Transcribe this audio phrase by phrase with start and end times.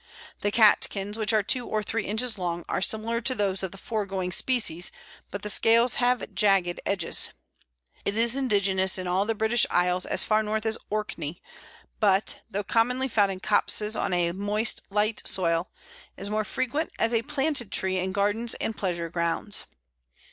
[0.39, 3.77] The catkins, which are two or three inches long, are similar to those of the
[3.77, 4.91] foregoing species,
[5.29, 7.29] but the scales have jagged edges.
[8.03, 11.39] It is indigenous in all the British Islands as far north as Orkney,
[11.99, 15.69] but, though commonly found in copses on a moist light soil,
[16.17, 19.65] is more frequent as a planted tree in gardens and pleasure grounds.